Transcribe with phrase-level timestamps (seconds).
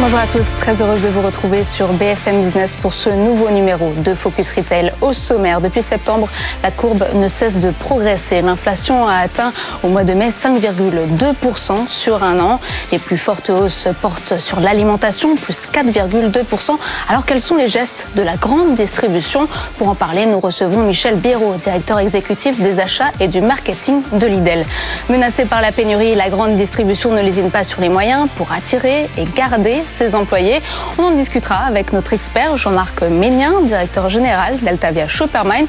[0.00, 3.92] Bonjour à tous, très heureuse de vous retrouver sur BFM Business pour ce nouveau numéro
[3.92, 5.60] de Focus Retail au sommaire.
[5.60, 6.28] Depuis septembre,
[6.62, 8.42] la courbe ne cesse de progresser.
[8.42, 9.52] L'inflation a atteint
[9.82, 12.60] au mois de mai 5,2% sur un an.
[12.92, 16.76] Les plus fortes hausses portent sur l'alimentation, plus 4,2%.
[17.08, 19.48] Alors quels sont les gestes de la grande distribution?
[19.78, 24.26] Pour en parler, nous recevons Michel Biro, directeur exécutif des achats et du marketing de
[24.26, 24.66] Lidl.
[25.08, 29.08] Menacée par la pénurie, la grande distribution ne lésine pas sur les moyens pour attirer
[29.16, 30.60] et garder ses employés.
[30.98, 35.66] On en discutera avec notre expert Jean-Marc Ménien, directeur général d'Altavia Shoppermine.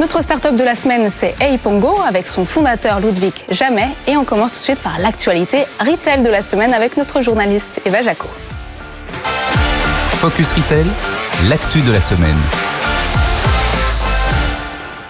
[0.00, 3.88] Notre start-up de la semaine, c'est Eipongo avec son fondateur Ludwig Jamais.
[4.06, 7.80] Et on commence tout de suite par l'actualité retail de la semaine avec notre journaliste
[7.84, 8.28] Eva Jaco.
[10.12, 10.86] Focus Retail,
[11.48, 12.38] l'actu de la semaine.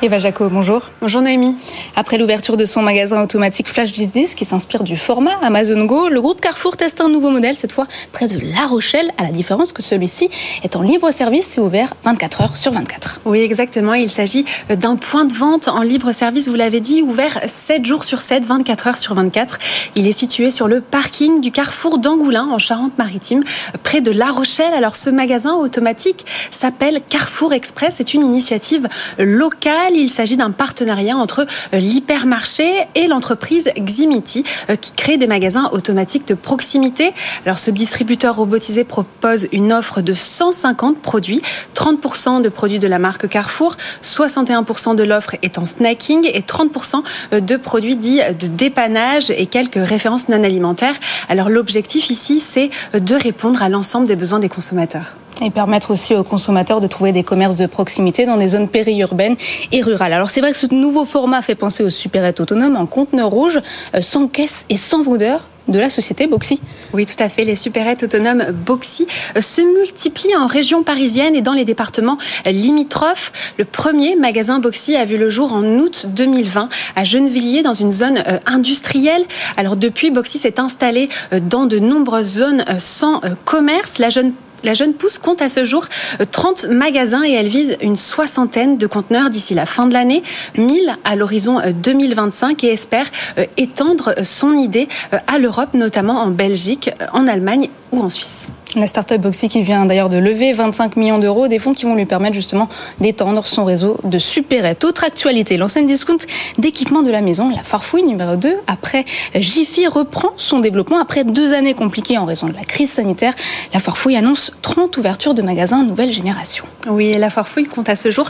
[0.00, 0.92] Eva Jaco, bonjour.
[1.00, 1.56] Bonjour Noémie.
[1.96, 6.20] Après l'ouverture de son magasin automatique Flash 1010 qui s'inspire du format Amazon Go, le
[6.20, 9.72] groupe Carrefour teste un nouveau modèle, cette fois près de La Rochelle, à la différence
[9.72, 10.30] que celui-ci
[10.62, 13.22] est en libre service et ouvert 24 heures sur 24.
[13.24, 13.94] Oui, exactement.
[13.94, 18.05] Il s'agit d'un point de vente en libre service, vous l'avez dit, ouvert 7 jours
[18.05, 19.58] sur 7, 24 heures sur 24.
[19.96, 23.42] Il est situé sur le parking du Carrefour d'Angoulin, en Charente-Maritime,
[23.83, 24.74] près de La Rochelle.
[24.74, 27.94] Alors, ce magasin automatique s'appelle Carrefour Express.
[27.96, 28.86] C'est une initiative
[29.18, 35.27] locale il s'agit d'un partenariat entre euh, l'hypermarché et l'entreprise Ximity euh, qui crée des
[35.27, 37.12] magasins automatiques de proximité.
[37.45, 41.42] Alors ce distributeur robotisé propose une offre de 150 produits,
[41.75, 47.02] 30% de produits de la marque Carrefour, 61% de l'offre est en snacking et 30%
[47.33, 50.97] euh, de produits dits de dépannage et quelques références non alimentaires.
[51.28, 55.17] Alors l'objectif ici, c'est de répondre à l'ensemble des besoins des consommateurs.
[55.41, 59.36] Et permettre aussi aux consommateurs de trouver des commerces de proximité dans des zones périurbaines
[59.70, 60.12] et rurales.
[60.12, 63.61] Alors c'est vrai que ce nouveau format fait penser aux supérettes autonomes en conteneur rouge,
[63.95, 66.61] euh, sans caisse et sans vendeur de la société Boxy.
[66.92, 67.45] Oui, tout à fait.
[67.45, 73.52] Les supérettes autonomes Boxy euh, se multiplient en région parisienne et dans les départements limitrophes.
[73.58, 77.92] Le premier magasin Boxy a vu le jour en août 2020 à Gennevilliers dans une
[77.92, 79.23] zone euh, industrielle.
[79.57, 81.08] Alors depuis, Boxy s'est installé
[81.42, 83.98] dans de nombreuses zones sans commerce.
[83.98, 84.33] La jeune
[84.64, 85.85] la jeune pousse compte à ce jour
[86.30, 90.23] 30 euh, magasins et elle vise une soixantaine de conteneurs d'ici la fin de l'année,
[90.57, 93.07] 1000 à l'horizon 2025 euh, et espère
[93.39, 94.89] euh, étendre son idée
[95.27, 98.48] à l'Europe, notamment en Belgique, en Allemagne ou en Suisse.
[98.74, 101.95] La start-up Boxy qui vient d'ailleurs de lever 25 millions d'euros, des fonds qui vont
[101.95, 102.68] lui permettre justement
[103.01, 104.84] d'étendre son réseau de supérettes.
[104.84, 106.18] Autre actualité, l'enseigne discount
[106.58, 111.55] d'équipement de la maison, la Farfouille numéro 2, après Jiffy reprend son développement après deux
[111.55, 113.33] années compliquées en raison de la crise sanitaire.
[113.73, 116.67] La Farfouille annonce 30 ouvertures de magasins nouvelle génération.
[116.89, 118.27] Oui, la Farfouille compte à ce jour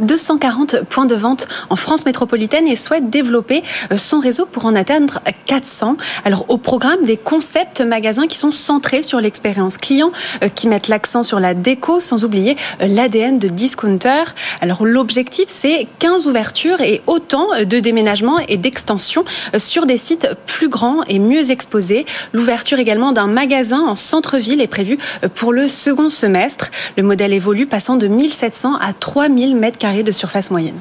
[0.00, 3.62] 240 points de vente en France métropolitaine et souhaite développer
[3.96, 5.96] son réseau pour en atteindre 400.
[6.26, 10.88] Alors au programme des concepts magasins qui sont centrés sur l'expérience clients euh, qui mettent
[10.88, 14.24] l'accent sur la déco sans oublier euh, l'ADN de discounter.
[14.60, 19.24] Alors l'objectif c'est 15 ouvertures et autant euh, de déménagements et d'extensions
[19.58, 22.06] sur des sites plus grands et mieux exposés.
[22.32, 24.98] L'ouverture également d'un magasin en centre-ville est prévue
[25.34, 26.70] pour le second semestre.
[26.96, 30.78] Le modèle évolue passant de 1700 à 3000 mètres carrés de surface moyenne.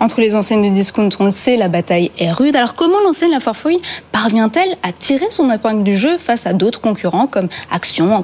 [0.00, 2.56] Entre les enseignes de discount, on le sait, la bataille est rude.
[2.56, 3.80] Alors comment l'enseigne La Farfouille
[4.12, 8.14] parvient-elle à tirer son épingle du jeu face à d'autres concurrents comme Action,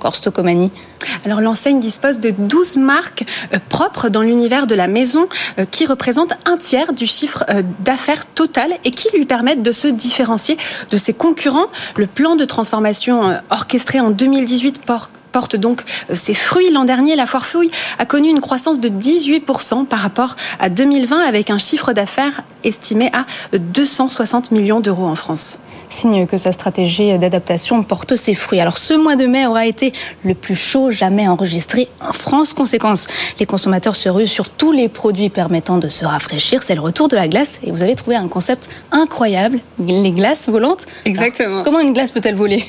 [1.25, 5.29] alors l'enseigne dispose de 12 marques euh, propres dans l'univers de la maison
[5.59, 9.73] euh, qui représentent un tiers du chiffre euh, d'affaires total et qui lui permettent de
[9.73, 10.57] se différencier
[10.91, 11.67] de ses concurrents.
[11.97, 15.83] Le plan de transformation orchestré en 2018 porte porte donc
[16.15, 16.71] ses fruits.
[16.71, 21.19] L'an dernier, la foire fouille a connu une croissance de 18% par rapport à 2020
[21.19, 23.27] avec un chiffre d'affaires estimé à
[23.59, 25.59] 260 millions d'euros en France
[25.93, 28.61] signe que sa stratégie d'adaptation porte ses fruits.
[28.61, 29.93] Alors ce mois de mai aura été
[30.25, 32.55] le plus chaud jamais enregistré en France.
[32.55, 33.07] Conséquence,
[33.39, 36.63] les consommateurs se ruent sur tous les produits permettant de se rafraîchir.
[36.63, 40.49] C'est le retour de la glace et vous avez trouvé un concept incroyable, les glaces
[40.49, 40.87] volantes.
[41.05, 41.63] Exactement.
[41.63, 42.65] comment une glace peut-elle voler?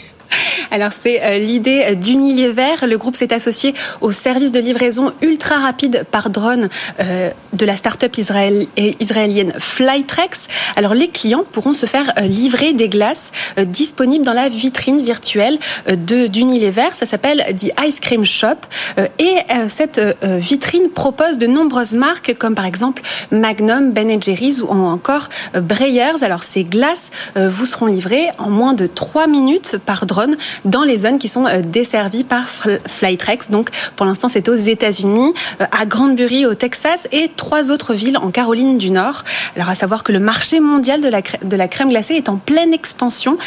[0.72, 2.86] Alors c'est euh, l'idée d'Unilever.
[2.88, 7.76] Le groupe s'est associé au service de livraison ultra rapide par drone euh, de la
[7.76, 10.48] start-up israélienne Flytrex.
[10.76, 15.60] Alors les clients pourront se faire euh, livrer des glaces disponibles dans la vitrine virtuelle
[15.88, 16.90] d'Unilever.
[16.94, 18.58] Ça s'appelle The Ice Cream Shop.
[19.20, 19.36] Et
[19.68, 26.24] cette vitrine propose de nombreuses marques comme par exemple Magnum, Ben Jerry's ou encore Breyers.
[26.24, 30.25] Alors ces glaces vous seront livrées en moins de 3 minutes par drone
[30.66, 32.48] dans les zones qui sont desservies par
[32.88, 33.50] Flytrex.
[33.50, 38.32] Donc pour l'instant, c'est aux États-Unis, à Granbury au Texas et trois autres villes en
[38.32, 39.24] Caroline du Nord.
[39.56, 42.38] Alors à savoir que le marché mondial de la, de la crème glacée est en
[42.38, 43.38] pleine expansion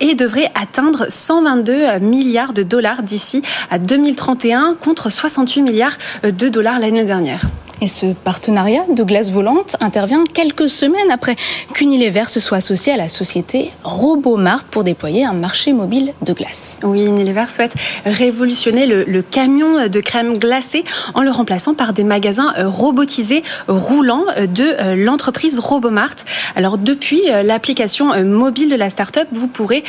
[0.00, 6.78] et devrait atteindre 122 milliards de dollars d'ici à 2031 contre 68 milliards de dollars
[6.78, 7.42] l'année dernière.
[7.80, 11.36] Et ce partenariat de glace volante intervient quelques semaines après
[11.74, 16.78] qu'Unilever se soit associé à la société Robomart pour déployer un marché mobile de glace.
[16.82, 17.74] Oui, Unilever souhaite
[18.04, 20.84] révolutionner le, camion de crème glacée
[21.14, 26.16] en le remplaçant par des magasins euh, robotisés roulants euh, de euh, l'entreprise Robomart.
[26.56, 29.84] Alors depuis l'application mobile de la start-up, vous pourrez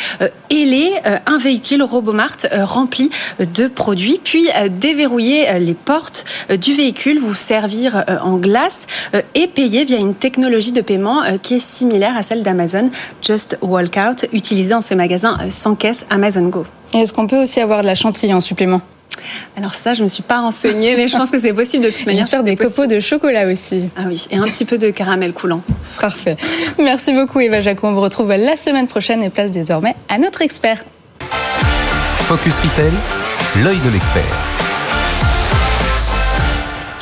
[0.49, 0.91] héler
[1.25, 3.09] un véhicule Robomart rempli
[3.39, 8.87] de produits, puis déverrouiller les portes du véhicule, vous servir en glace
[9.35, 12.91] et payer via une technologie de paiement qui est similaire à celle d'Amazon,
[13.21, 16.65] Just Walkout, utilisée dans ces magasins sans caisse Amazon Go.
[16.93, 18.81] Est-ce qu'on peut aussi avoir de la chantilly en supplément?
[19.57, 21.89] Alors ça, je ne me suis pas renseignée, mais je pense que c'est possible de
[21.89, 22.21] toute manière.
[22.21, 23.89] J'espère des copeaux de chocolat aussi.
[23.97, 25.61] Ah oui, et un petit peu de caramel coulant.
[25.99, 26.37] Parfait.
[26.77, 27.87] Merci beaucoup Eva Jaco.
[27.87, 30.83] On vous retrouve la semaine prochaine et place désormais à notre expert.
[32.19, 32.93] Focus Retail,
[33.63, 34.58] l'œil de l'expert.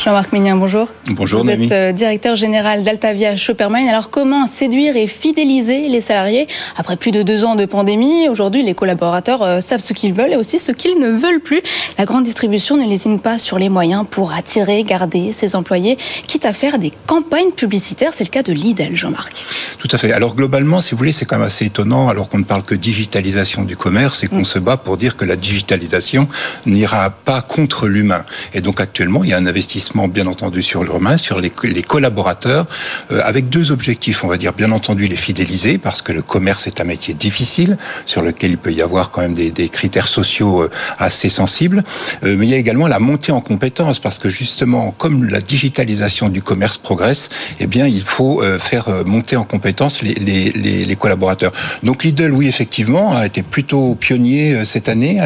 [0.07, 0.87] Jean-Marc Ménien, bonjour.
[1.09, 3.89] Bonjour, Vous êtes euh, directeur général d'Altavia Shoppermine.
[3.89, 8.63] Alors, comment séduire et fidéliser les salariés Après plus de deux ans de pandémie, aujourd'hui,
[8.63, 11.59] les collaborateurs euh, savent ce qu'ils veulent et aussi ce qu'ils ne veulent plus.
[11.97, 16.45] La grande distribution ne lésine pas sur les moyens pour attirer, garder ses employés, quitte
[16.45, 18.11] à faire des campagnes publicitaires.
[18.13, 19.43] C'est le cas de Lidl, Jean-Marc.
[19.77, 20.13] Tout à fait.
[20.13, 22.75] Alors, globalement, si vous voulez, c'est quand même assez étonnant, alors qu'on ne parle que
[22.75, 24.45] digitalisation du commerce et qu'on mm.
[24.45, 26.29] se bat pour dire que la digitalisation
[26.65, 28.23] n'ira pas contre l'humain.
[28.53, 32.67] Et donc, actuellement, il y a un investissement bien entendu sur l'humain, sur les, collaborateurs,
[33.11, 34.23] euh, avec deux objectifs.
[34.23, 37.77] On va dire bien entendu les fidéliser, parce que le commerce est un métier difficile,
[38.05, 41.83] sur lequel il peut y avoir quand même des, critères sociaux euh, assez sensibles.
[42.23, 45.41] Euh, mais il y a également la montée en compétences, parce que justement, comme la
[45.41, 47.29] digitalisation du commerce progresse,
[47.59, 51.53] eh bien, il faut faire monter en compétences les, les, collaborateurs.
[51.83, 55.19] Donc Lidl, oui, effectivement, a été plutôt pionnier cette année,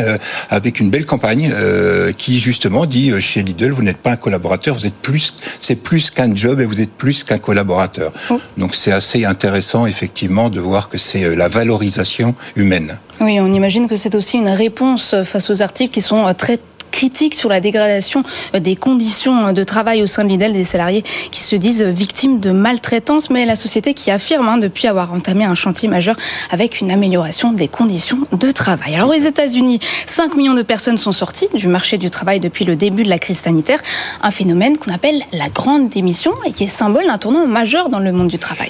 [0.49, 1.51] avec une belle campagne
[2.17, 6.11] qui justement dit chez Lidl, vous n'êtes pas un collaborateur vous êtes plus, c'est plus
[6.11, 8.13] qu'un job et vous êtes plus qu'un collaborateur.
[8.29, 8.39] Oh.
[8.57, 12.99] Donc c'est assez intéressant effectivement de voir que c'est euh, la valorisation humaine.
[13.19, 16.59] Oui, on imagine que c'est aussi une réponse face aux articles qui sont euh, très
[17.01, 21.03] critique sur la dégradation euh, des conditions de travail au sein de l'IDEL des salariés
[21.31, 25.43] qui se disent victimes de maltraitance, mais la société qui affirme hein, depuis avoir entamé
[25.43, 26.15] un chantier majeur
[26.51, 28.93] avec une amélioration des conditions de travail.
[28.93, 32.75] Alors aux États-Unis, 5 millions de personnes sont sorties du marché du travail depuis le
[32.75, 33.79] début de la crise sanitaire,
[34.21, 37.99] un phénomène qu'on appelle la grande démission et qui est symbole d'un tournant majeur dans
[37.99, 38.69] le monde du travail.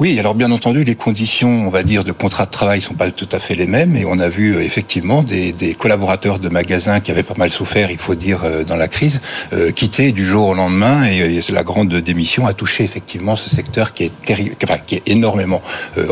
[0.00, 3.10] Oui, alors bien entendu, les conditions, on va dire, de contrat de travail sont pas
[3.12, 3.94] tout à fait les mêmes.
[3.94, 7.50] Et on a vu euh, effectivement des, des collaborateurs de magasins qui avaient pas mal
[7.50, 9.20] souffert, il faut dire, euh, dans la crise,
[9.52, 11.04] euh, quitter du jour au lendemain.
[11.04, 15.02] Et, la grande démission a touché effectivement ce secteur qui est terrible, enfin, qui est
[15.06, 15.62] énormément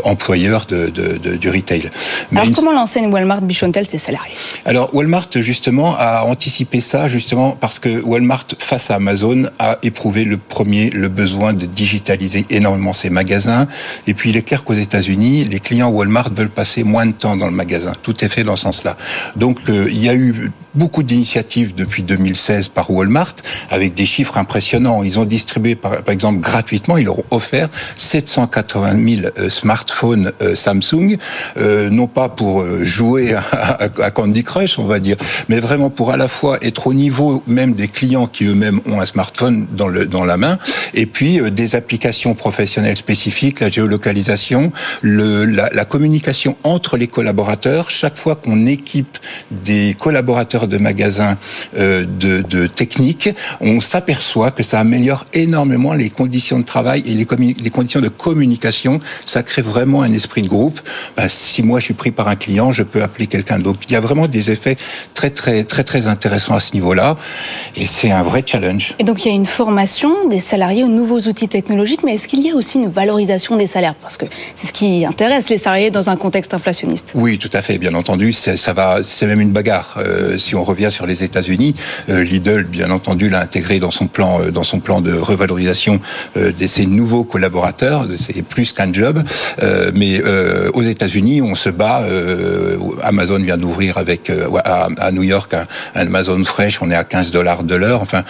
[0.05, 1.89] employeur de, de, de, du retail.
[2.31, 4.33] Mais alors comment l'enseigne Walmart bichonne-t-elle ses salariés?
[4.65, 10.23] Alors Walmart justement a anticipé ça justement parce que Walmart face à Amazon a éprouvé
[10.23, 13.67] le premier le besoin de digitaliser énormément ses magasins
[14.07, 17.35] et puis il est clair qu'aux États-Unis, les clients Walmart veulent passer moins de temps
[17.35, 17.93] dans le magasin.
[18.01, 18.97] Tout est fait dans ce sens-là.
[19.35, 23.35] Donc euh, il y a eu beaucoup d'initiatives depuis 2016 par Walmart
[23.69, 25.03] avec des chiffres impressionnants.
[25.03, 30.55] Ils ont distribué, par, exemple, gratuitement, ils leur ont offert 780 000 euh, smartphones euh,
[30.55, 31.17] Samsung,
[31.57, 35.17] euh, non pas pour jouer à, Candy Crush, on va dire,
[35.49, 38.99] mais vraiment pour à la fois être au niveau même des clients qui eux-mêmes ont
[38.99, 40.57] un smartphone dans, le, dans la main,
[40.93, 44.71] et puis des applications professionnelles spécifiques, la géolocalisation,
[45.01, 47.89] le, la, la communication entre les collaborateurs.
[47.89, 49.17] Chaque fois qu'on équipe
[49.51, 51.37] des collaborateurs de magasins
[51.77, 53.29] euh, de, de technique,
[53.61, 57.27] on s'aperçoit que ça améliore énormément les conditions de travail et les,
[57.63, 58.99] les conditions de communication.
[59.25, 60.79] Ça crée vraiment un esprit de groupe.
[61.15, 63.79] Bah, si moi je suis pris par un client, je peux appeler quelqu'un d'autre.
[63.87, 64.75] Il y a vraiment des effets
[65.13, 67.15] très très très très intéressants à ce niveau-là,
[67.75, 68.95] et c'est un vrai challenge.
[68.99, 72.27] Et donc il y a une formation des salariés aux nouveaux outils technologiques, mais est-ce
[72.27, 73.95] qu'il y a aussi une valorisation des salaires?
[73.95, 77.11] Parce que c'est ce qui intéresse les salariés dans un contexte inflationniste.
[77.15, 78.33] Oui, tout à fait, bien entendu.
[78.33, 79.95] Ça va, c'est même une bagarre.
[79.97, 81.73] Euh, si si on revient sur les États-Unis,
[82.07, 85.99] Lidl, bien entendu, l'a intégré dans son plan, dans son plan de revalorisation
[86.35, 88.07] de ses nouveaux collaborateurs.
[88.19, 89.23] C'est plus qu'un job,
[89.95, 90.21] mais
[90.75, 92.03] aux États-Unis, on se bat.
[93.01, 94.31] Amazon vient d'ouvrir avec
[94.63, 96.83] à, New York un, Amazon Fresh.
[96.83, 98.03] On est à 15 dollars de l'heure.
[98.03, 98.23] Enfin,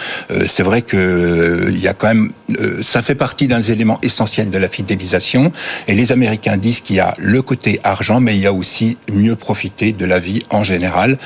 [0.46, 2.32] c'est vrai que il y a quand même,
[2.80, 5.52] ça fait partie d'un des éléments essentiels de la fidélisation.
[5.88, 8.96] Et les Américains disent qu'il y a le côté argent, mais il y a aussi
[9.12, 11.18] mieux profiter de la vie en général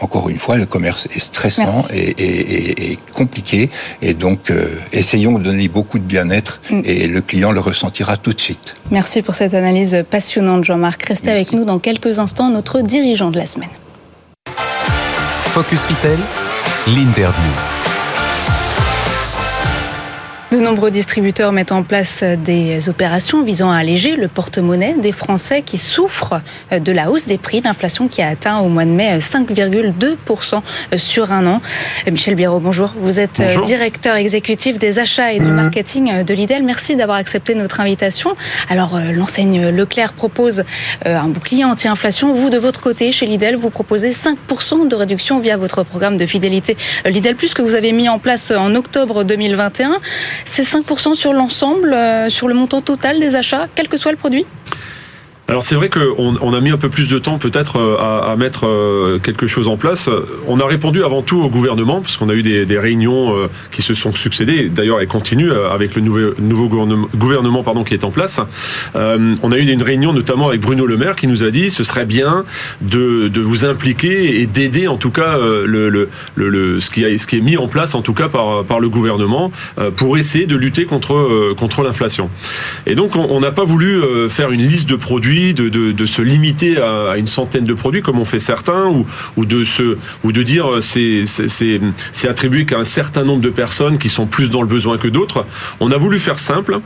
[0.00, 3.70] encore une fois, le commerce est stressant et, compliqué.
[4.02, 6.80] Et donc, euh, essayons de donner beaucoup de bien-être mm.
[6.84, 8.74] et le client le ressentira tout de suite.
[8.90, 11.02] Merci pour cette analyse passionnante, Jean-Marc.
[11.04, 13.70] Restez avec nous dans quelques instants, notre dirigeant de la semaine.
[15.44, 16.18] Focus Retail,
[16.86, 17.79] l'interview.
[20.70, 25.62] De nombreux distributeurs mettent en place des opérations visant à alléger le porte-monnaie des Français
[25.62, 29.18] qui souffrent de la hausse des prix, d'inflation qui a atteint au mois de mai
[29.18, 30.60] 5,2%
[30.96, 31.60] sur un an.
[32.08, 32.94] Michel Biérot, bonjour.
[33.00, 36.62] Vous êtes directeur exécutif des achats et du marketing de Lidl.
[36.62, 38.36] Merci d'avoir accepté notre invitation.
[38.68, 40.62] Alors, euh, l'enseigne Leclerc propose
[41.04, 42.32] euh, un bouclier anti-inflation.
[42.32, 46.26] Vous, de votre côté, chez Lidl, vous proposez 5% de réduction via votre programme de
[46.26, 49.98] fidélité Lidl Plus que vous avez mis en place en octobre 2021.
[50.44, 54.16] C'est 5% sur l'ensemble, euh, sur le montant total des achats, quel que soit le
[54.16, 54.46] produit?
[55.50, 58.36] Alors c'est vrai qu'on on a mis un peu plus de temps peut-être euh, à,
[58.36, 60.08] mettre euh, quelque chose en place.
[60.46, 63.82] On a répondu avant tout au gouvernement, parce qu'on a eu des, réunions euh, qui
[63.82, 66.68] se sont succédées, d'ailleurs elles continuent avec le nouveau,
[67.16, 68.40] gouvernement, qui est en place.
[68.94, 71.82] On a eu une réunion notamment avec Bruno Le Maire qui nous a dit ce
[71.82, 72.44] serait bien
[72.80, 78.02] de, vous impliquer et d'aider en tout cas ce, qui est mis en place en
[78.02, 79.50] tout cas par, le gouvernement
[79.96, 82.30] pour essayer de lutter contre l'inflation.
[82.86, 87.16] Et donc on n'a pas voulu faire une liste de produits de, se limiter à,
[87.16, 88.86] une centaine de produits comme on fait certains,
[89.36, 93.98] ou, de se, ou de dire euh, c'est attribué qu'à un certain nombre de personnes
[93.98, 95.46] qui sont plus dans le besoin que d'autres.
[95.80, 96.80] On a voulu faire simple.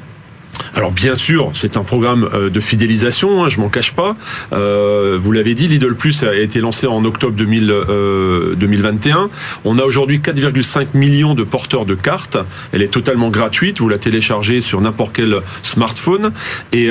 [0.75, 4.17] Alors bien sûr, c'est un programme euh, de fidélisation, hein, je m'en cache pas.
[4.53, 9.31] Euh, vous l'avez dit, Lidl Plus a été lancé en octobre 2021.
[9.65, 12.39] On a aujourd'hui 4,5 millions de porteurs de cartes.
[12.73, 13.81] Elle est totalement gratuite.
[13.81, 16.33] Vous la téléchargez sur n'importe quel smartphone.
[16.73, 16.89] Et,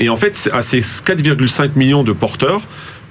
[0.00, 2.62] et en fait, à ces 4,5 millions de porteurs,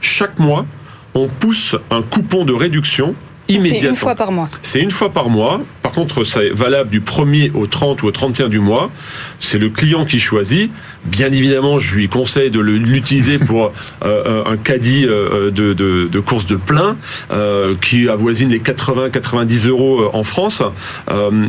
[0.02, 0.66] chaque mois,
[1.14, 3.16] on pousse un coupon de réduction
[3.48, 3.82] immédiatement.
[3.82, 4.50] C'est une fois par mois.
[4.62, 5.62] C'est une fois par mois.
[5.82, 8.92] Par contre, c'est valable du 1er au 30 ou au 31 du mois.
[9.40, 10.72] C'est le client qui choisit.
[11.06, 13.66] Bien évidemment, je lui conseille de l'utiliser pour
[14.04, 16.98] euh, euh, un caddie euh, de, de, de, course de plein
[17.82, 20.64] qui avoisine les 80-90 euros en France.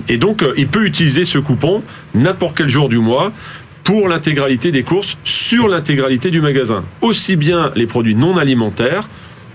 [0.08, 1.82] et donc, il peut utiliser ce coupon
[2.14, 3.32] n'importe quel jour du mois
[3.84, 6.84] pour l'intégralité des courses sur l'intégralité du magasin.
[7.02, 9.08] Aussi bien les produits non alimentaires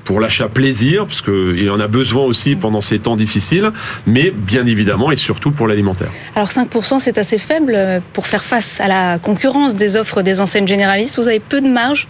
[0.04, 3.70] pour l'achat plaisir, parce qu'il en a besoin aussi pendant ces temps difficiles,
[4.06, 6.12] mais bien évidemment et surtout pour l'alimentaire.
[6.36, 7.78] Alors 5%, c'est assez faible
[8.14, 11.18] pour faire face à la concurrence des offres des enseignes généralistes.
[11.18, 12.08] Vous avez peu de marge?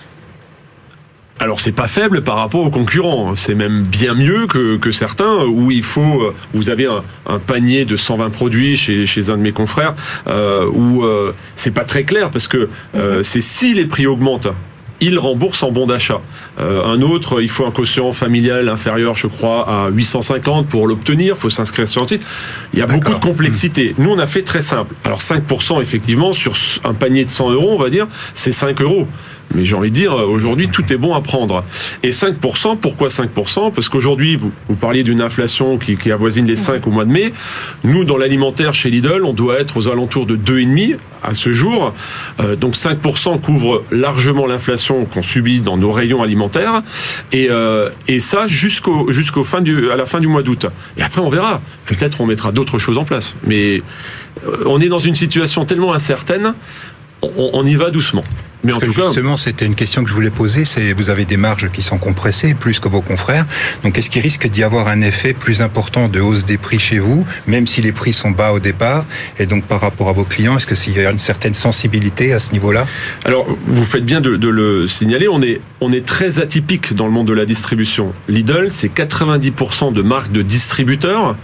[1.42, 5.44] Alors c'est pas faible par rapport aux concurrents, c'est même bien mieux que, que, certains
[5.46, 9.52] où il faut, vous avez un, panier de 120 produits chez, chez un de mes
[9.52, 9.96] confrères
[10.28, 13.24] euh, où euh, c'est pas très clair parce que euh, mhm.
[13.24, 14.50] c'est si les prix augmentent
[15.02, 16.22] il rembourse en bon d'achat.
[16.60, 21.36] Euh, un autre, il faut un quotient familial inférieur, je crois, à 850 pour l'obtenir.
[21.36, 22.22] Il faut s'inscrire sur un site.
[22.74, 23.96] Il y a beaucoup de complexité.
[23.98, 24.94] Nous, on a fait très simple.
[25.04, 26.54] Alors 5%, effectivement, sur
[26.84, 29.08] un panier de 100 euros, on va dire, c'est 5 euros.
[29.56, 31.64] Mais j'ai envie de dire, aujourd'hui, tout est bon à prendre.
[32.04, 36.92] Et 5%, pourquoi 5% Parce qu'aujourd'hui, vous, parliez d'une inflation qui, avoisine les 5 au
[36.92, 37.34] mois de mai.
[37.84, 41.94] Nous, dans l'alimentaire chez Lidl, on doit être aux alentours de 2,5 à ce jour.
[42.40, 46.82] Euh, donc 5% couvre largement l'inflation qu'on subit dans nos rayons alimentaires.
[47.32, 50.66] Et, euh, et ça jusqu'au jusqu'au fin du, à la fin du mois d'août.
[50.98, 51.62] Et après, on verra.
[51.86, 53.36] Peut-être on mettra d'autres choses en place.
[53.46, 53.82] Mais
[54.48, 56.54] euh, on est dans une situation tellement incertaine
[57.22, 58.24] on, y va doucement.
[58.64, 60.66] Mais en tout justement, c'était une question que je voulais poser.
[60.66, 63.46] C'est vous avez des marges qui sont compressées plus que vos confrères.
[63.84, 67.00] Donc, est-ce qu'il risque d'y avoir un effet plus important de hausse des prix chez
[67.00, 69.06] vous, même si les prix sont bas au départ,
[69.40, 72.34] et donc par rapport à vos clients, est-ce que s'il y a une certaine sensibilité
[72.34, 72.86] à ce niveau-là?
[73.26, 75.28] Alors, vous faites bien de, le signaler.
[75.28, 78.14] On est on est très atypique dans le monde de la distribution.
[78.28, 81.36] Lidl, c'est 90% de marques de distributeurs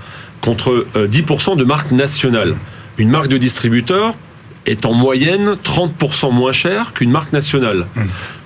[0.42, 2.56] contre 10% euh, de marques nationales.
[2.98, 4.16] Une marque de distributeur
[4.68, 7.88] est en moyenne 30% moins cher qu'une marque nationale.
[7.96, 8.02] Mmh.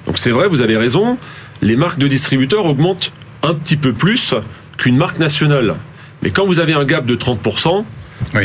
[0.08, 1.18] Donc c'est vrai, vous avez raison,
[1.62, 3.12] les marques de distributeurs augmentent
[3.44, 4.34] un petit peu plus
[4.78, 5.76] qu'une marque nationale.
[6.22, 7.84] Mais quand vous avez un gap de 30%,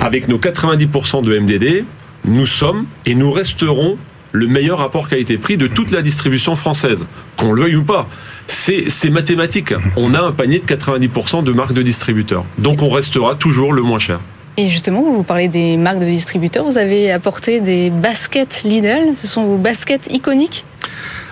[0.01, 1.85] avec nos 90% de MDD,
[2.25, 3.99] nous sommes et nous resterons
[4.33, 7.07] le meilleur rapport qualité-prix de toute la distribution française,
[7.37, 8.09] qu'on le veuille ou pas.
[8.47, 9.75] C'est mathématique.
[9.97, 12.45] On a un panier de 90% de marques de distributeurs.
[12.59, 14.21] Donc on restera toujours le moins cher.
[14.59, 16.65] Et justement, vous parlez des marques de distributeurs.
[16.65, 19.15] Vous avez apporté des baskets Lidl.
[19.17, 20.65] Ce sont vos baskets iconiques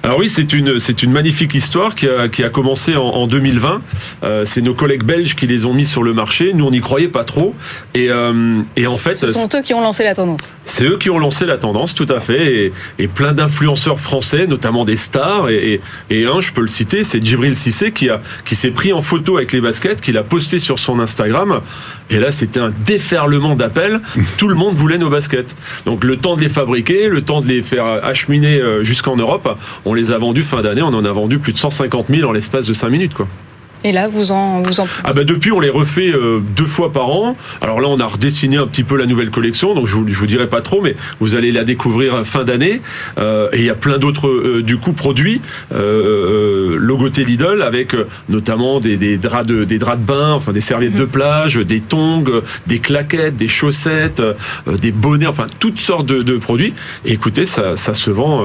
[0.04, 3.26] alors oui, c'est une c'est une magnifique histoire qui a, qui a commencé en, en
[3.26, 3.80] 2020.
[4.22, 6.52] Euh, c'est nos collègues belges qui les ont mis sur le marché.
[6.52, 7.54] Nous, on n'y croyait pas trop.
[7.94, 10.52] Et, euh, et en fait, ce sont eux qui ont lancé la tendance.
[10.66, 12.54] C'est eux qui ont lancé la tendance, tout à fait.
[12.54, 15.48] Et, et plein d'influenceurs français, notamment des stars.
[15.48, 15.80] Et,
[16.10, 19.00] et, un, je peux le citer, c'est Djibril Cissé qui a qui s'est pris en
[19.00, 21.62] photo avec les baskets, qu'il a posté sur son Instagram.
[22.10, 24.02] Et là, c'était un déferlement d'appels.
[24.36, 25.56] Tout le monde voulait nos baskets.
[25.86, 29.58] Donc le temps de les fabriquer, le temps de les faire acheminer euh, jusqu'en Europe,
[29.86, 30.82] on les a vendus fin d'année.
[30.82, 33.26] On en a vendu plus de 150 000 en l'espace de 5 minutes, quoi.
[33.84, 34.86] Et là, vous en, vous en...
[35.04, 37.36] Ah bah depuis, on les refait euh, deux fois par an.
[37.60, 40.18] Alors là, on a redessiné un petit peu la nouvelle collection, donc je vous, je
[40.18, 42.80] vous dirai pas trop, mais vous allez la découvrir fin d'année.
[43.18, 45.42] Euh, et il y a plein d'autres, euh, du coup, produits
[45.74, 47.94] euh, logotés Lidl, avec
[48.30, 51.80] notamment des, des, draps de, des draps de bain, enfin des serviettes de plage, des
[51.80, 52.24] tongs,
[52.66, 54.22] des claquettes, des chaussettes,
[54.66, 56.72] des bonnets, enfin toutes sortes de, de produits.
[57.04, 58.42] Et écoutez, ça, ça se vend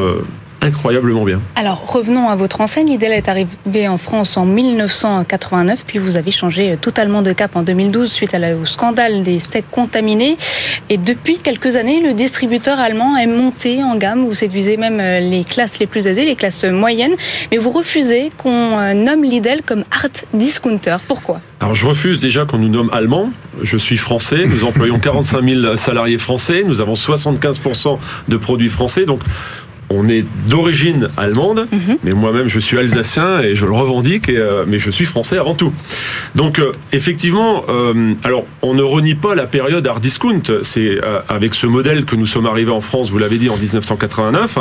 [0.62, 1.42] incroyablement bien.
[1.56, 2.88] Alors revenons à votre enseigne.
[2.88, 7.64] Lidl est arrivé en France en 1989, puis vous avez changé totalement de cap en
[7.64, 10.38] 2012 suite au scandale des steaks contaminés.
[10.90, 14.26] Et depuis quelques années, le distributeur allemand est monté en gamme.
[14.26, 17.16] Vous séduisez même euh, les classes les plus aisées, les classes moyennes,
[17.52, 20.98] mais vous refusez qu'on euh, nomme Lidl comme art discounter.
[21.08, 21.42] Pourquoi?
[21.60, 23.32] Alors je refuse déjà qu'on nous nomme allemand.
[23.62, 24.46] Je suis français.
[24.46, 26.64] Nous employons 45 000 salariés français.
[26.66, 27.98] Nous avons 75%
[28.28, 29.06] de produits français.
[29.06, 29.22] Donc
[29.90, 31.98] on est d'origine allemande, mhm.
[32.04, 35.56] mais moi-même je suis alsacien et je le revendique, euh, mais je suis français avant
[35.56, 35.74] tout.
[36.36, 40.42] Donc euh, effectivement, euh, alors on ne renie pas la période art discount.
[40.64, 44.60] C'est avec ce modèle que nous sommes arrivés en France, vous l'avez dit, en 1989,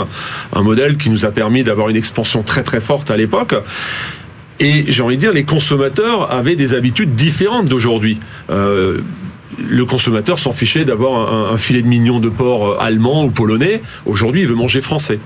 [0.52, 3.54] un modèle qui nous a permis d'avoir une expansion très très forte à l'époque.
[4.60, 8.18] Et j'ai envie de dire, les consommateurs avaient des habitudes différentes d'aujourd'hui
[9.58, 13.82] le consommateur s'en fichait d'avoir un, filet de mignon de porc euh, allemand ou polonais.
[14.06, 15.18] Aujourd'hui, il veut manger français.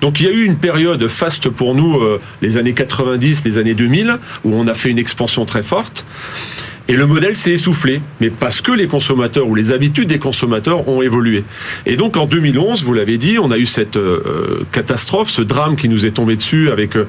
[0.00, 3.58] Donc il y a eu une période faste pour nous, euh, les années 90, les
[3.58, 6.04] années 2000, où on a fait une expansion très forte.
[6.90, 10.88] Et le modèle s'est essoufflé, mais parce que les consommateurs ou les habitudes des consommateurs
[10.88, 11.44] ont évolué.
[11.86, 15.40] Et donc en 2011, vous l'avez dit, on a eu cette euh, euh, catastrophe, ce
[15.40, 17.04] drame qui nous est tombé dessus avec euh,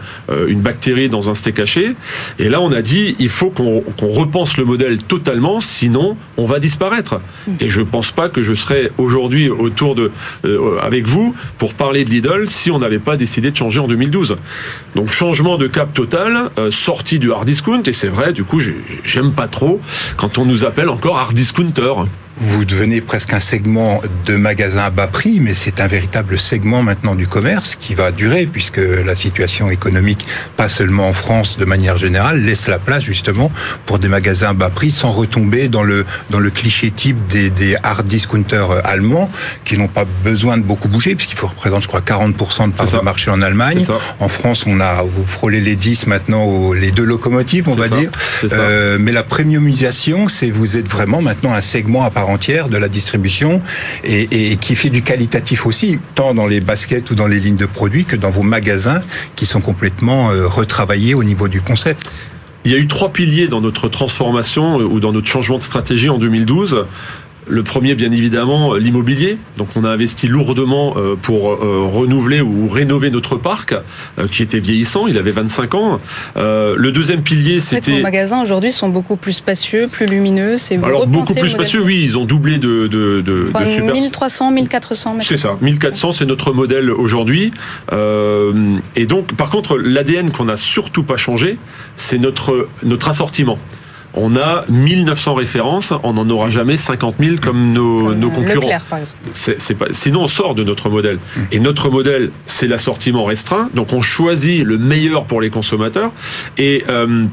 [0.48, 1.96] une bactérie dans un steak haché.
[2.38, 6.60] Et là, on a dit, il faut qu'on repense le modèle totalement, sinon on va
[6.60, 7.20] disparaître.
[7.60, 10.12] Et je pense pas que je serais aujourd'hui autour de
[10.80, 14.38] avec vous pour parler de Lidl si on n'avait pas décidé de changer en 2012.
[14.96, 17.82] Donc changement de cap total, sortie du hard discount.
[17.88, 18.62] Et c'est vrai, du coup,
[19.04, 19.71] j'aime pas trop
[20.18, 21.94] quand on nous appelle encore hard discounter
[22.42, 26.82] vous devenez presque un segment de magasin à bas prix, mais c'est un véritable segment
[26.82, 30.26] maintenant du commerce qui va durer puisque la situation économique,
[30.58, 33.52] pas seulement en France de manière générale, laisse la place justement
[33.86, 37.52] pour des magasins à bas prix sans retomber dans le dans le cliché type des,
[37.52, 39.30] des hard discounters allemands
[39.64, 42.88] qui n'ont pas besoin de beaucoup bouger puisqu'il faut représenter je crois 40% de part
[42.88, 43.86] de marché en Allemagne.
[44.20, 48.10] En France, on a vous frôlez les 10 maintenant les deux locomotives, on va dire.
[48.52, 52.78] Euh, mais la premiumisation, c'est vous êtes vraiment maintenant un segment à part entière de
[52.78, 53.62] la distribution
[54.04, 57.66] et, qui fait du qualitatif aussi, tant dans les baskets ou dans les lignes de
[57.66, 59.02] produits que dans vos magasins
[59.36, 62.12] qui sont complètement euh, retravaillés au niveau du concept.
[62.64, 65.64] Il y a eu trois piliers dans notre transformation euh, ou dans notre changement de
[65.64, 66.86] stratégie en 2012.
[67.52, 69.38] Le premier, bien évidemment, l'immobilier.
[69.58, 73.76] Donc, on a investi lourdement euh, pour euh, renouveler ou rénover notre parc,
[74.18, 75.08] euh, qui était vieillissant.
[75.08, 76.00] Il avait 25 ans.
[76.38, 77.92] Le deuxième pilier, c'était.
[77.92, 80.58] Les magasins aujourd'hui sont beaucoup plus spacieux, plus lumineux.
[80.58, 82.02] C'est Alors beaucoup plus spacieux, oui.
[82.06, 83.94] Ils ont doublé de, de, de, de super...
[83.94, 85.18] 1300, 1400.
[85.20, 85.58] C'est ça.
[85.62, 87.52] 1400, c'est notre modèle aujourd'hui.
[87.92, 91.58] et donc, par contre, l'ADN qu'on n'a surtout pas changé,
[91.98, 93.60] c'est notre notre assortiment.
[94.14, 98.70] On a 1900 références, on n'en aura jamais 50 000 comme nos, nos concurrents.
[99.34, 101.20] C'est pas, sinon, on sort de notre modèle.
[101.36, 101.42] Hmm.
[101.52, 103.70] Et notre modèle, c'est l'assortiment restreint.
[103.74, 106.12] Donc, on choisit le meilleur pour les consommateurs.
[106.58, 107.26] Et euh,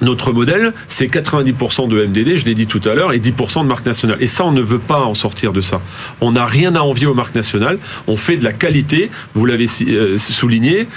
[0.00, 3.68] notre modèle, c'est 90% de MDD, je l'ai dit tout à l'heure, et 10% de
[3.68, 4.18] marque nationale.
[4.20, 5.80] Et ça, on ne veut pas en sortir de ça.
[6.20, 7.78] On n'a rien à envier aux marques nationales.
[8.06, 10.88] On fait de la qualité, vous l'avez euh, souligné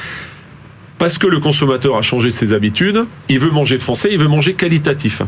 [1.00, 4.54] parce que le consommateur a changé ses habitudes, il veut manger français, il veut manger
[4.54, 5.24] qualitatif.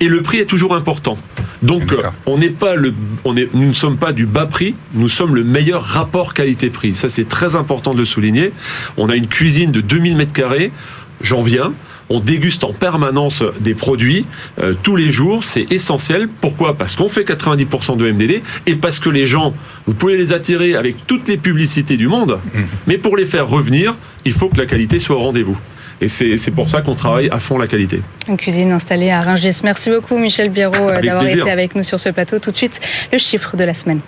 [0.00, 1.18] Et le prix est toujours important.
[1.62, 1.94] Donc,
[2.26, 5.34] on n'est pas le, on est, nous ne sommes pas du bas prix, nous sommes
[5.34, 6.94] le meilleur rapport qualité-prix.
[6.94, 8.52] Ça, c'est très important de le souligner.
[8.96, 10.72] On a une cuisine de 2000 mètres carrés.
[11.20, 11.72] J'en viens.
[12.10, 14.26] On déguste en permanence des produits
[14.60, 15.44] euh, tous les jours.
[15.44, 16.28] C'est essentiel.
[16.40, 16.76] Pourquoi?
[16.76, 19.54] Parce qu'on fait 90% de MDD et parce que les gens,
[19.86, 22.60] vous pouvez les attirer avec toutes les publicités du monde, mmh.
[22.86, 25.58] mais pour les faire revenir, il faut que la qualité soit au rendez-vous.
[26.00, 28.02] Et c'est pour ça qu'on travaille à fond la qualité.
[28.28, 29.60] Une cuisine installée à Rungis.
[29.64, 32.38] Merci beaucoup Michel Biérot euh, d'avoir été avec nous sur ce plateau.
[32.38, 32.80] Tout de suite,
[33.12, 34.00] le chiffre de la semaine.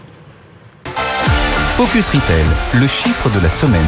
[1.77, 2.45] Focus Retail,
[2.81, 3.81] le chiffre de la semaine.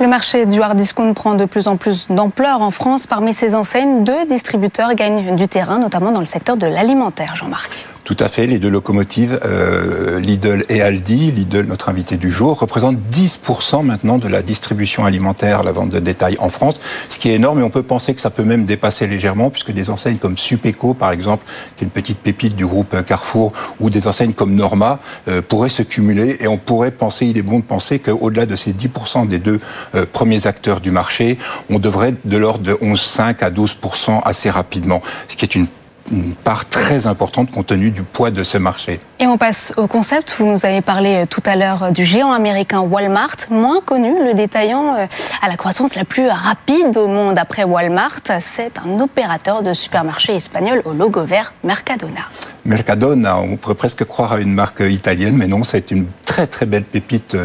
[0.00, 3.06] Le marché du hard discount prend de plus en plus d'ampleur en France.
[3.06, 7.36] Parmi ces enseignes, deux distributeurs gagnent du terrain, notamment dans le secteur de l'alimentaire.
[7.36, 7.86] Jean-Marc.
[8.10, 12.58] Tout à fait, les deux locomotives, euh, Lidl et Aldi, Lidl, notre invité du jour,
[12.58, 17.30] représentent 10% maintenant de la distribution alimentaire, la vente de détail en France, ce qui
[17.30, 20.16] est énorme et on peut penser que ça peut même dépasser légèrement puisque des enseignes
[20.16, 21.46] comme Supeco, par exemple,
[21.76, 25.70] qui est une petite pépite du groupe Carrefour, ou des enseignes comme Norma euh, pourraient
[25.70, 29.28] se cumuler et on pourrait penser, il est bon de penser qu'au-delà de ces 10%
[29.28, 29.60] des deux
[29.94, 31.38] euh, premiers acteurs du marché,
[31.70, 35.68] on devrait de l'ordre de 11,5 à 12% assez rapidement, ce qui est une
[36.10, 39.00] une part très importante compte tenu du poids de ce marché.
[39.18, 40.34] Et on passe au concept.
[40.38, 44.12] Vous nous avez parlé euh, tout à l'heure euh, du géant américain Walmart, moins connu,
[44.24, 45.06] le détaillant euh,
[45.42, 48.20] à la croissance la plus rapide au monde après Walmart.
[48.40, 52.22] C'est un opérateur de supermarché espagnol au logo vert Mercadona.
[52.64, 56.64] Mercadona, on pourrait presque croire à une marque italienne, mais non, c'est une très très
[56.64, 57.36] belle pépite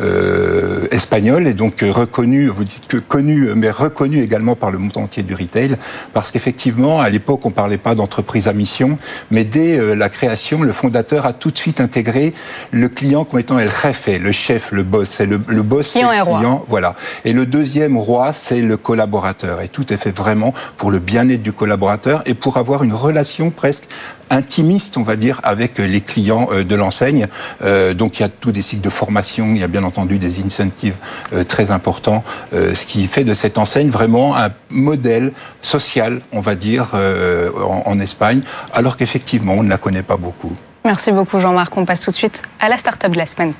[0.00, 4.96] euh, espagnole et donc reconnue, vous dites que connue, mais reconnue également par le monde
[4.96, 5.76] entier du retail,
[6.12, 8.98] parce qu'effectivement, à l'époque, on parlait pas d'entreprise à mission,
[9.30, 12.34] mais dès euh, la création, le fondateur a tout de suite intégré
[12.72, 15.08] le client comme étant le jefe, le chef, le boss.
[15.08, 16.96] C'est le, le boss, c'est le client, voilà.
[17.24, 19.60] Et le deuxième roi, c'est le collaborateur.
[19.60, 23.52] Et tout est fait vraiment pour le bien-être du collaborateur et pour avoir une relation
[23.52, 23.84] presque
[24.32, 27.28] intimiste, on va dire, avec les clients euh, de l'enseigne.
[27.62, 30.18] Euh, donc il y a tous des cycles de formation, il y a bien entendu
[30.18, 30.96] des incentives
[31.32, 36.54] euh, très importants, ce qui fait de cette enseigne vraiment un modèle social, on va
[36.54, 38.40] dire, en, en Espagne,
[38.72, 40.52] alors qu'effectivement, on ne la connaît pas beaucoup.
[40.84, 41.76] Merci beaucoup Jean-Marc.
[41.76, 43.52] On passe tout de suite à la start-up de la semaine.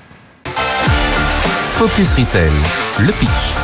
[1.70, 2.52] Focus Retail,
[3.00, 3.54] le pitch.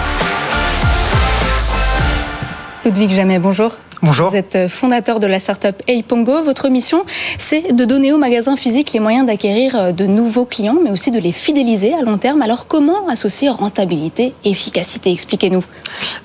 [2.84, 3.72] Ludwig Jamais, bonjour.
[4.00, 4.30] Bonjour.
[4.30, 6.44] Vous êtes euh, fondateur de la startup Eipongo.
[6.44, 7.04] Votre mission,
[7.36, 11.10] c'est de donner aux magasins physiques les moyens d'acquérir euh, de nouveaux clients, mais aussi
[11.10, 12.40] de les fidéliser à long terme.
[12.42, 15.10] Alors, comment associer rentabilité et efficacité?
[15.10, 15.64] Expliquez-nous.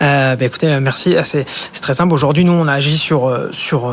[0.03, 1.15] Euh, bah, écoutez, merci.
[1.17, 1.45] Ah, c'est
[1.81, 2.13] très simple.
[2.13, 3.91] Aujourd'hui, nous, on a agi sur, sur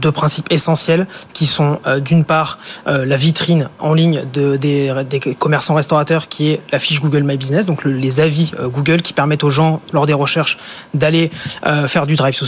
[0.00, 5.74] deux principes essentiels qui sont, d'une part, la vitrine en ligne de, des, des, commerçants
[5.74, 9.50] restaurateurs qui est la fiche Google My Business, donc les avis Google qui permettent aux
[9.50, 10.58] gens, lors des recherches,
[10.94, 11.30] d'aller
[11.86, 12.46] faire du drive to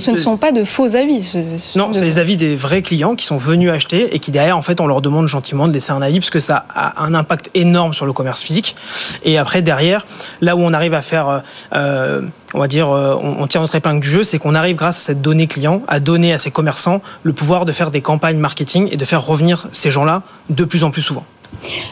[0.00, 1.34] ce ne sont pas de faux avis.
[1.76, 4.62] non, c'est les avis des vrais clients qui sont venus acheter et qui derrière, en
[4.62, 7.50] fait, on leur demande gentiment de laisser un avis parce que ça a un impact
[7.54, 8.76] énorme sur le commerce physique.
[9.24, 10.06] Et après, derrière,
[10.40, 11.42] là où on arrive à faire,
[11.74, 14.98] euh, on va dire, euh, on, tire notre épingle du jeu, c'est qu'on arrive grâce
[14.98, 18.38] à cette donnée client à donner à ces commerçants le pouvoir de faire des campagnes
[18.38, 21.24] marketing et de faire revenir ces gens-là de plus en plus souvent.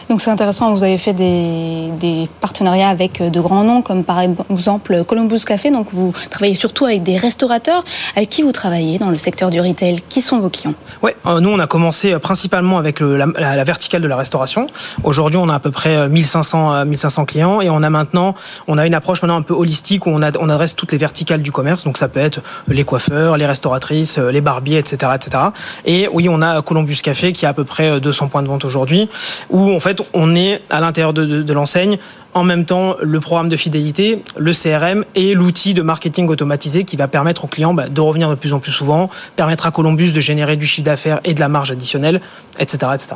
[0.09, 4.19] Donc c'est intéressant, vous avez fait des, partenariats avec euh, de grands noms, comme par
[4.21, 5.71] exemple Columbus Café.
[5.71, 7.83] Donc vous travaillez surtout avec des restaurateurs.
[8.15, 10.01] Avec qui vous travaillez dans le secteur du retail?
[10.09, 10.73] Qui sont vos clients?
[11.01, 14.67] Oui, euh, nous on a commencé euh, principalement avec la, verticale de la restauration.
[15.03, 18.35] Aujourd'hui on a à peu près 1500, 1500 clients et on a maintenant
[18.67, 21.41] on a une approche maintenant un peu holistique où on, on adresse toutes les verticales
[21.41, 21.83] du commerce.
[21.83, 25.43] Donc ça peut être les coiffeurs, les restauratrices, les barbiers, etc., etc.
[25.85, 28.65] Et oui, on a Columbus Café qui a à peu près 200 points de vente
[28.65, 29.09] aujourd'hui
[29.53, 31.97] où en fait on est à l'intérieur de, l'enseigne
[32.33, 36.97] en même temps le programme de fidélité, le CRM et l'outil de marketing automatisé qui
[36.97, 40.11] va permettre aux clients bah, de revenir de plus en plus souvent, permettre à Columbus
[40.11, 42.19] de générer du chiffre d'affaires et de la marge additionnelle,
[42.59, 43.15] etc., etc.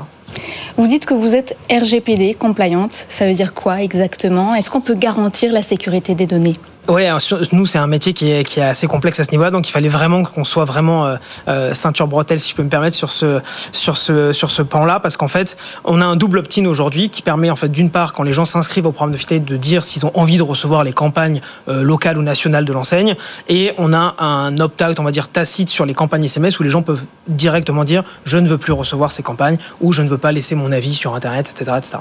[0.78, 2.88] Vous dites que vous êtes RGPD compliant.
[3.10, 4.54] Ça veut dire quoi exactement?
[4.54, 6.54] Est-ce qu'on peut garantir la sécurité des données?
[6.90, 7.04] Oui,
[7.52, 10.24] nous c'est un métier qui est, assez complexe à ce niveau-là, donc il fallait vraiment
[10.24, 11.16] qu'on soit vraiment euh,
[11.48, 13.40] euh, ceinture bretelle, si je peux me permettre, sur ce
[13.72, 17.22] sur ce sur ce pan-là, parce qu'en fait, on a un double opt-in aujourd'hui qui
[17.22, 19.84] permet en fait d'une part quand les gens s'inscrivent au programme de fidélité de dire
[19.84, 23.16] s'ils ont envie de recevoir les campagnes euh, locales ou nationales de l'enseigne,
[23.50, 26.70] et on a un opt-out, on va dire tacite sur les campagnes SMS où les
[26.70, 30.18] gens peuvent directement dire je ne veux plus recevoir ces campagnes ou je ne veux
[30.18, 31.98] pas laisser mon avis sur Internet, etc., etc.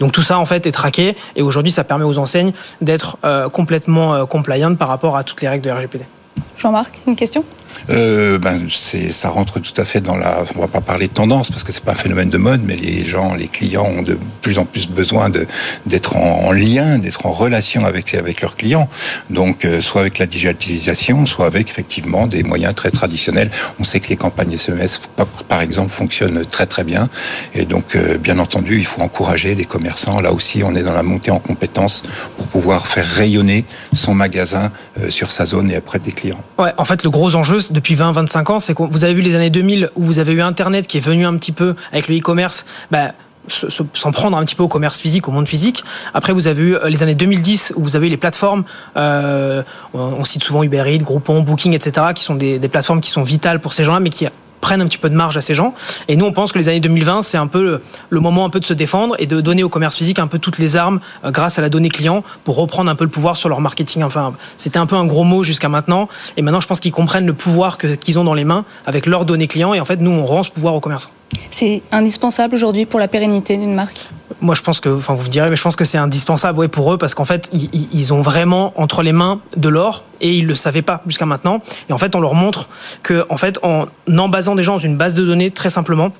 [0.00, 3.18] Donc tout ça en fait est traqué et aujourd'hui ça permet aux enseignes d'être
[3.52, 6.06] complètement compliant par rapport à toutes les règles de RGPD.
[6.56, 7.44] Jean-Marc, une question?
[7.90, 10.44] Euh, ben, c'est, ça rentre tout à fait dans la.
[10.56, 12.76] On va pas parler de tendance parce que c'est pas un phénomène de mode, mais
[12.76, 15.46] les gens, les clients ont de plus en plus besoin de
[15.86, 18.88] d'être en, lien, d'être en relation avec avec leurs clients.
[19.28, 23.50] Donc, euh, soit avec la digitalisation, soit avec effectivement des moyens très traditionnels.
[23.78, 25.00] On sait que les campagnes SMS,
[25.48, 27.08] par exemple, fonctionnent très très bien.
[27.54, 30.20] Et donc, euh, bien entendu, il faut encourager les commerçants.
[30.20, 32.02] Là aussi, on est dans la montée en compétences
[32.36, 34.70] pour pouvoir faire rayonner son magasin
[35.08, 36.42] sur sa zone et auprès des clients.
[36.58, 39.34] Ouais, en fait, le gros enjeu depuis 20-25 ans, c'est que vous avez vu les
[39.34, 42.18] années 2000 où vous avez eu Internet qui est venu un petit peu avec le
[42.18, 42.66] e-commerce.
[42.90, 43.12] Bah,
[43.48, 45.82] s'en prendre un petit peu au commerce physique, au monde physique.
[46.14, 48.64] Après, vous avez eu euh, les années 2010 où vous avez eu les plateformes.
[48.96, 49.62] Euh,
[49.94, 53.22] on cite souvent Uber Eats, Groupon, Booking, etc., qui sont des, des plateformes qui sont
[53.22, 54.26] vitales pour ces gens-là, mais qui
[54.60, 55.74] prennent un petit peu de marge à ces gens.
[56.08, 58.60] Et nous, on pense que les années 2020, c'est un peu le, moment un peu
[58.60, 61.30] de se défendre et de donner au commerce physique un peu toutes les armes euh,
[61.30, 64.02] grâce à la donnée client pour reprendre un peu le pouvoir sur leur marketing.
[64.02, 66.08] Enfin, c'était un peu un gros mot jusqu'à maintenant.
[66.36, 69.24] Et maintenant, je pense qu'ils comprennent le pouvoir qu'ils ont dans les mains avec leurs
[69.24, 69.74] données clients.
[69.74, 71.10] Et en fait, nous, on rend ce pouvoir aux commerçants.
[71.50, 74.10] C'est indispensable aujourd'hui pour la pérennité d'une marque?
[74.40, 76.92] Moi, je pense que, vous me direz, mais je pense que c'est indispensable, ouais, pour
[76.92, 80.54] eux, parce qu'en fait, ils, ont vraiment entre les mains de l'or et ils le
[80.54, 81.60] savaient pas jusqu'à maintenant.
[81.88, 82.68] Et en fait, on leur montre
[83.02, 86.12] que, en fait, en embasant des gens dans une base de données très simplement,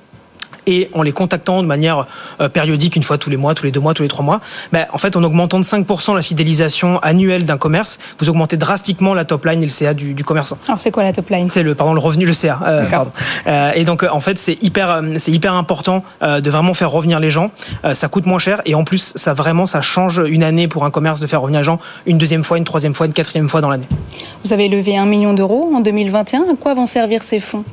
[0.66, 2.06] et en les contactant de manière
[2.40, 4.40] euh, périodique, une fois tous les mois, tous les deux mois, tous les trois mois,
[4.72, 9.14] ben, en fait, en augmentant de 5% la fidélisation annuelle d'un commerce, vous augmentez drastiquement
[9.14, 10.58] la top line et le CA du, du commerçant.
[10.68, 11.48] Alors, c'est quoi la top line?
[11.48, 12.60] C'est le, pardon, le revenu, le CA.
[12.64, 13.10] Euh, pardon.
[13.46, 17.30] Euh, et donc, en fait, c'est hyper, c'est hyper important de vraiment faire revenir les
[17.30, 17.50] gens.
[17.94, 20.90] ça coûte moins cher et en plus, ça vraiment, ça change une année pour un
[20.90, 23.60] commerce de faire revenir les gens une deuxième fois, une troisième fois, une quatrième fois
[23.60, 23.88] dans l'année.
[24.44, 26.42] Vous avez levé un million d'euros en 2021.
[26.42, 27.64] À quoi vont servir ces fonds?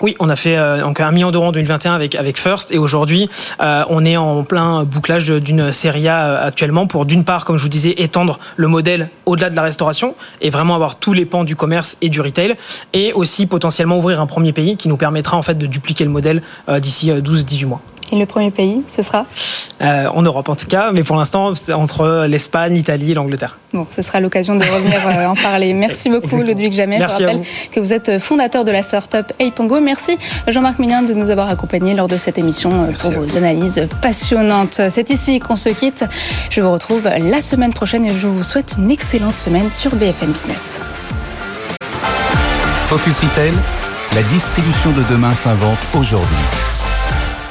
[0.00, 3.28] Oui, on a fait euh, un million d'euros en 2021 avec avec First et aujourd'hui
[3.60, 7.56] euh, on est en plein bouclage d'une série A euh, actuellement pour d'une part, comme
[7.56, 11.24] je vous disais, étendre le modèle au-delà de la restauration et vraiment avoir tous les
[11.24, 12.54] pans du commerce et du retail
[12.92, 16.10] et aussi potentiellement ouvrir un premier pays qui nous permettra en fait de dupliquer le
[16.10, 16.42] modèle
[16.80, 17.80] d'ici 12-18 mois.
[18.10, 19.26] Et le premier pays, ce sera
[19.82, 23.58] euh, En Europe en tout cas, mais pour l'instant, c'est entre l'Espagne, l'Italie et l'Angleterre.
[23.74, 25.74] Bon, ce sera l'occasion de revenir euh, en parler.
[25.74, 26.98] Merci beaucoup, Ludwig Jamais.
[26.98, 29.80] Merci Je rappelle que vous êtes fondateur de la start-up Eipongo.
[29.80, 30.16] Merci,
[30.46, 34.80] Jean-Marc Mignon, de nous avoir accompagnés lors de cette émission euh, pour vos analyses passionnantes.
[34.88, 36.04] C'est ici qu'on se quitte.
[36.50, 40.30] Je vous retrouve la semaine prochaine et je vous souhaite une excellente semaine sur BFM
[40.30, 40.80] Business.
[42.86, 43.52] Focus Retail,
[44.14, 46.77] la distribution de demain s'invente aujourd'hui.